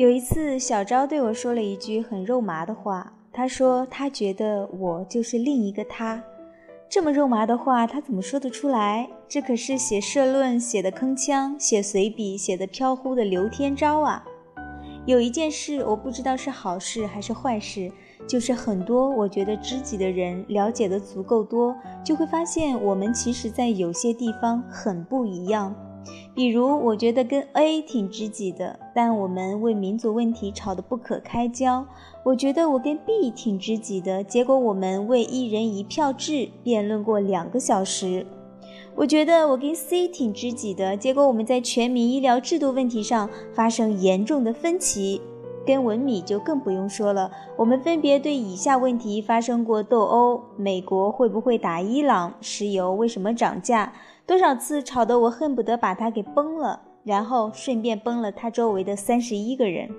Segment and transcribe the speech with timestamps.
[0.00, 3.12] 有一次，小昭对我说了一句很肉麻的话。
[3.30, 6.24] 他说：“他觉得我就是另一个他。”
[6.88, 9.06] 这么肉麻的话，他怎么说得出来？
[9.28, 14.24] 这可是写社论写的铿锵，写随笔写的飘忽的刘天昭啊！
[15.04, 17.92] 有一件事，我不知道是好事还是坏事，
[18.26, 25.76] 就是很多我觉得知己的人了解的足够多，就会发现我们其实在有些地方很不一样。
[26.32, 31.84] 比如，我觉得跟 A 挺知己的，但我们为民族问题吵得不可开交；
[32.24, 38.24] 我觉得我跟 B 挺知己的，结果我们为一人一票制辩论过两个小时；
[38.94, 45.20] 我觉得我跟 C 挺知己的，结果我们在全民医疗制度问题上发生严重的分歧；
[45.66, 52.34] 跟文米就更不用说了，我们分别对以下问题发生过斗殴：美国会不会打伊朗？
[52.40, 53.92] 石油为什么涨价？
[54.26, 59.90] 多少次吵得我恨不得把他给崩了，然后顺便崩了他周围的三十一个人。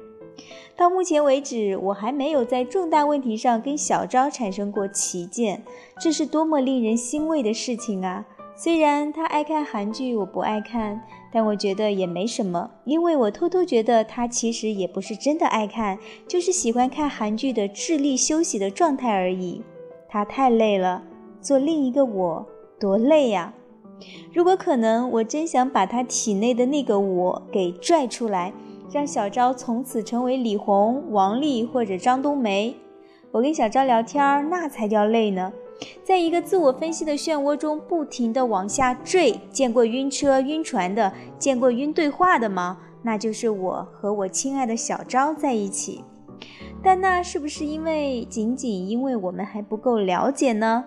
[0.75, 5.61] 到目前为止，我还没有在重大问题上跟小昭产生过歧见，
[5.99, 8.25] 这是多么令人欣慰的事情啊！
[8.63, 19.63] 虽然他爱看韩剧，我不爱看，但我觉得也没什么，因为我偷偷觉得他其实也不是真的爱看，就是喜欢看韩剧的智力休息的状态而已。
[20.07, 21.01] 他太累了，
[21.41, 22.45] 做另一个我
[22.79, 23.51] 多累呀！
[24.31, 28.53] 如果可能，我真想把他体内的那个我给拽出来，
[28.93, 32.75] 让小昭从此成为李红、王丽或者张冬梅。
[33.31, 35.51] 我跟小昭聊天，那才叫累呢，
[36.03, 39.39] 在一个自我分析的漩涡中不停地往下坠。
[39.51, 42.79] 见过晕车、晕船的，见过晕对话的吗？
[43.03, 46.03] 那就是我和我亲爱的小昭在一起。
[46.83, 50.85] 但那是不是因为仅仅因为我们还不够了解呢？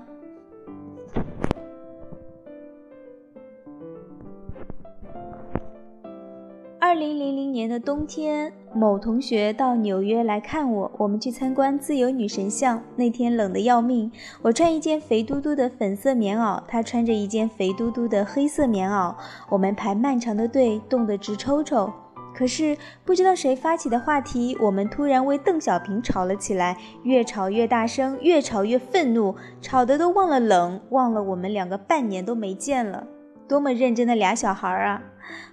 [6.79, 12.83] 二零零零年的冬天，某同学到纽约来看我，我们去参观自由女神像。
[12.97, 14.11] 那天冷得要命，
[14.43, 19.15] 我穿一件肥嘟嘟的粉色棉袄，他穿着一件肥嘟嘟的黑色棉袄。
[19.49, 21.93] 我们排漫长的队，冻得直抽抽。
[22.35, 33.07] 可是不知道谁发起的话题，我们突然为邓小平吵了起来，越吵越大声，越吵越愤怒，吵得都忘了冷，忘了我们两个半年都没见了。
[33.49, 35.03] 多么认真的俩小孩啊！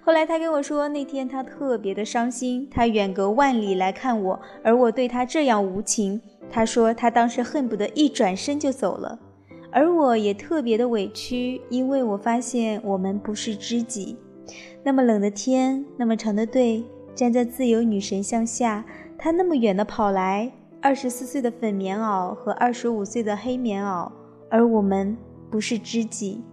[0.03, 6.21] 后来他跟我说，那天他特别的伤心，他远隔万里来看我，而我对他这样无情。
[6.49, 9.19] 他说他当时恨不得一转身就走了，
[9.71, 14.17] 而我也特别的委屈，因为我发现我们不是知己。
[14.83, 16.83] 那么冷的天，那么长的队，
[17.15, 18.83] 站在自由女神像下，
[19.17, 24.11] 他那么远的跑来，二十四岁的粉棉袄和二十五岁的黑棉袄，
[24.49, 25.15] 而我们
[25.49, 26.43] 不是知己。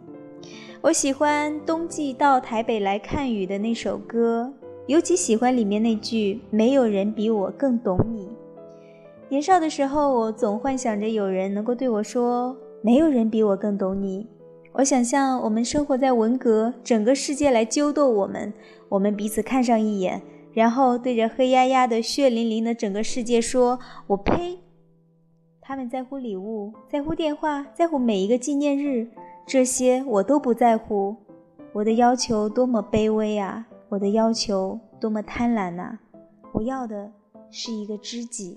[0.81, 4.53] 我喜欢冬季到台北来看雨的那首歌，
[4.87, 8.29] 尤其喜欢里面那句“没有人比我更懂你”。
[9.29, 14.27] 年少的时候，我总幻想着有人能够对我说“没有人比我更懂你”。
[14.75, 18.53] 我想象我们生活在文革，整个世界来揪斗我们，
[18.89, 20.23] 我们彼此看上一眼，
[20.53, 24.61] 然后对着黑压压的、血淋淋的整个世界说：“我呸！”
[25.61, 29.09] 他们在乎礼物，在乎电话，在乎每一个纪念日。
[29.49, 31.17] 这些我都不在乎，
[31.73, 33.67] 我的要求多么卑微啊！
[33.89, 35.97] 我的要求多么贪婪呐！
[36.53, 37.11] 我要的
[37.51, 38.55] 是一个知己。